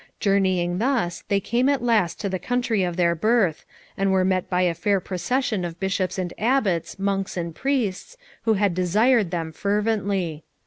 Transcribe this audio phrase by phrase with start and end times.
[0.19, 3.65] Journeying thus they came at last to the country of their birth,
[3.95, 8.53] and were met by a fair procession of bishops and abbots, monks and priests, who
[8.53, 10.43] had desired them fervently.